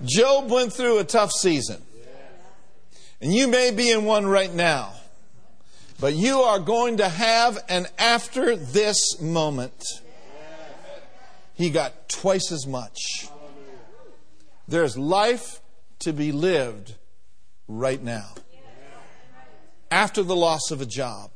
[0.04, 1.80] Job went through a tough season.
[3.22, 4.92] And you may be in one right now.
[5.98, 9.84] But you are going to have an after this moment.
[11.54, 12.98] He got twice as much.
[14.68, 15.62] There's life
[16.00, 16.96] to be lived
[17.68, 18.34] right now.
[19.92, 21.30] After the loss of a job,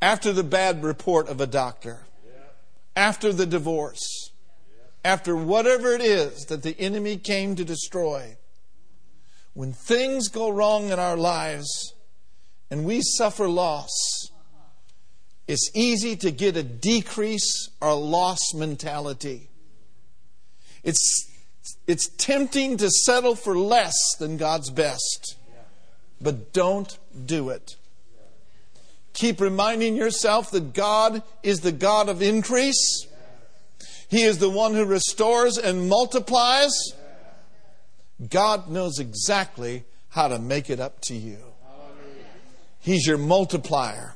[0.00, 2.06] after the bad report of a doctor,
[2.96, 4.30] after the divorce,
[5.04, 8.38] after whatever it is that the enemy came to destroy.
[9.52, 11.92] When things go wrong in our lives
[12.70, 14.30] and we suffer loss,
[15.46, 19.50] it's easy to get a decrease or loss mentality.
[20.82, 21.30] It's,
[21.86, 25.36] it's tempting to settle for less than God's best,
[26.18, 27.76] but don't do it.
[29.12, 33.06] Keep reminding yourself that God is the God of increase.
[34.08, 36.72] He is the one who restores and multiplies.
[38.28, 41.38] God knows exactly how to make it up to you.
[42.78, 44.14] He's your multiplier.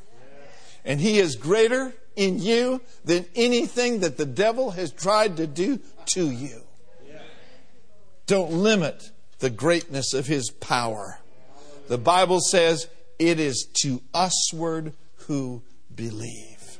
[0.85, 5.81] And He is greater in you than anything that the devil has tried to do
[6.07, 6.63] to you.
[8.27, 11.21] Don't limit the greatness of His power.
[11.91, 12.87] The Bible says
[13.19, 14.93] it is to usward
[15.27, 15.61] who
[15.93, 16.79] believe.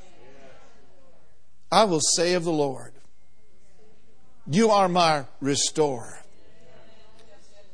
[1.73, 2.93] I will say of the Lord,
[4.47, 6.23] You are my restorer.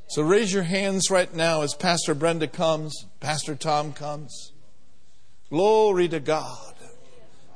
[0.09, 4.53] So raise your hands right now as Pastor Brenda comes, Pastor Tom comes.
[5.51, 6.75] Glory to God.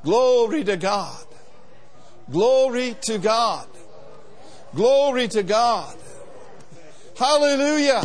[0.05, 1.25] Glory to God.
[2.31, 3.67] Glory to God.
[4.75, 5.97] Glory to God.
[7.17, 8.03] Hallelujah.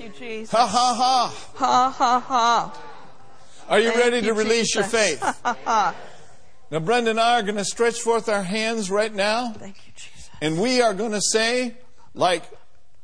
[0.00, 0.50] You, Jesus.
[0.52, 1.34] Ha ha ha.
[1.56, 2.82] Ha ha ha.
[3.68, 5.18] Are you Thank ready to you, release your Jesus.
[5.20, 5.44] faith?
[6.72, 9.92] Now, Brenda and I are going to stretch forth our hands right now, Thank you,
[9.96, 10.30] Jesus.
[10.40, 11.74] and we are going to say,
[12.14, 12.44] like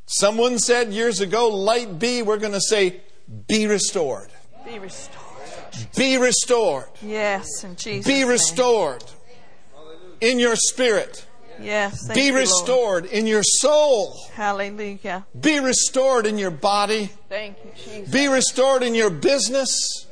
[0.06, 3.00] someone said years ago, light be, we're going to say,
[3.48, 4.28] be restored.
[4.64, 5.22] Be restored.
[5.96, 6.86] Be restored.
[7.02, 8.28] Yes, in Jesus' Be name.
[8.28, 9.04] restored
[10.20, 11.26] in your spirit.
[11.60, 12.40] Yes, thank Be you, Lord.
[12.40, 14.16] restored in your soul.
[14.34, 15.26] Hallelujah.
[15.38, 17.10] Be restored in your body.
[17.28, 18.12] Thank you, Jesus.
[18.12, 20.06] Be restored in your business.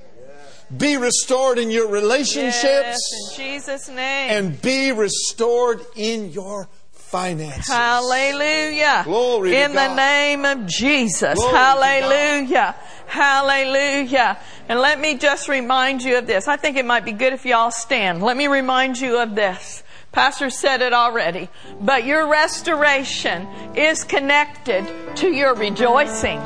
[0.76, 4.30] Be restored in your relationships Yes, in Jesus' name.
[4.30, 7.68] and be restored in your finances.
[7.68, 9.02] Hallelujah.
[9.04, 11.34] Glory to In the name of Jesus.
[11.34, 12.74] Glory Hallelujah.
[13.06, 14.38] Hallelujah.
[14.68, 16.48] And let me just remind you of this.
[16.48, 18.22] I think it might be good if y'all stand.
[18.22, 19.83] Let me remind you of this.
[20.14, 21.48] Pastor said it already.
[21.80, 24.86] But your restoration is connected
[25.16, 26.40] to your rejoicing.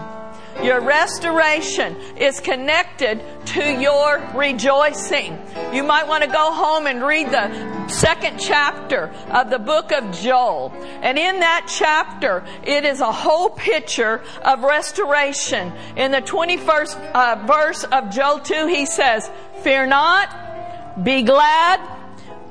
[0.62, 5.38] Your restoration is connected to your rejoicing.
[5.72, 10.12] You might want to go home and read the second chapter of the book of
[10.12, 10.72] Joel.
[11.02, 15.72] And in that chapter, it is a whole picture of restoration.
[15.94, 19.30] In the 21st uh, verse of Joel 2, he says,
[19.62, 21.97] Fear not, be glad,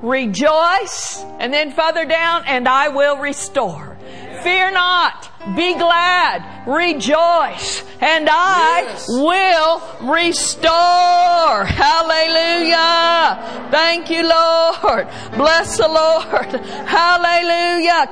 [0.02, 3.98] rejoice, and then further down, and I will restore.
[4.44, 9.08] Fear not, be glad, rejoice, and I Yes.
[9.08, 11.64] will restore.
[11.66, 13.40] Hallelujah.
[13.72, 15.08] Thank you, Lord.
[15.38, 16.60] Bless the Lord.
[16.86, 18.08] Hallelujah.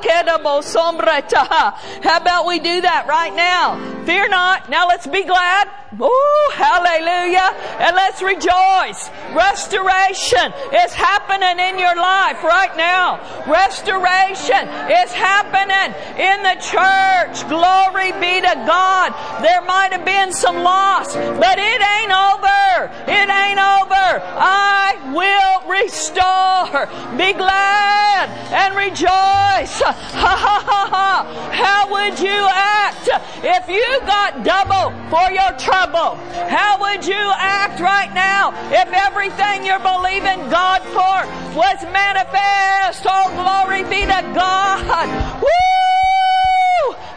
[2.01, 3.77] How about we do that right now?
[4.05, 4.69] Fear not.
[4.69, 5.67] Now let's be glad.
[5.99, 7.55] Ooh, hallelujah.
[7.79, 9.09] And let's rejoice.
[9.33, 10.53] Restoration
[10.83, 13.19] is happening in your life right now.
[13.47, 17.47] Restoration is happening in the church.
[17.47, 19.13] Glory be to God.
[19.41, 22.93] There might have been some loss, but it ain't over.
[23.09, 24.07] It ain't over.
[24.37, 26.85] I will restore.
[27.17, 29.81] Be glad and rejoice.
[29.81, 31.13] Ha ha ha ha.
[31.51, 33.09] How would you act
[33.43, 36.15] if you got double for your trouble?
[36.49, 41.17] How would you act right now if everything you're believing God for
[41.57, 43.05] was manifest?
[43.09, 45.41] Oh, glory be to God.
[45.41, 46.04] Woo!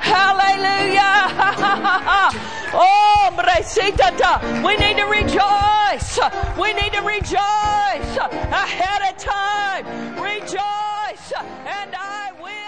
[0.09, 1.29] Hallelujah.
[2.75, 3.09] oh,
[4.65, 6.19] we need to rejoice.
[6.59, 9.85] We need to rejoice ahead of time.
[10.23, 11.33] Rejoice,
[11.67, 12.68] and I will.